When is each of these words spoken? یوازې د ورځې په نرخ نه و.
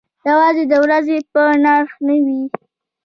یوازې 0.27 0.63
د 0.71 0.73
ورځې 0.83 1.17
په 1.33 1.41
نرخ 1.63 1.91
نه 2.05 2.15
و. 2.25 2.27